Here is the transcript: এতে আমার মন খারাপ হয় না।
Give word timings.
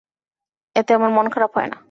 এতে 0.75 0.91
আমার 0.93 1.11
মন 1.11 1.25
খারাপ 1.33 1.51
হয় 1.55 1.67
না। 1.67 1.77